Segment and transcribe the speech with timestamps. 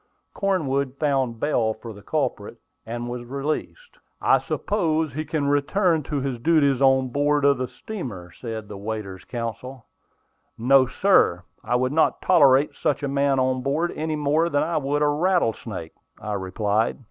[0.33, 2.57] Cornwood found bail for the culprit,
[2.87, 3.99] and he was released.
[4.19, 8.79] "I suppose he can return to his duties on board of the steamer," said the
[8.79, 9.85] waiter's counsel.
[10.57, 14.77] "No, sir; I would not tolerate such a man on board any more than I
[14.77, 16.99] would a rattlesnake," I replied.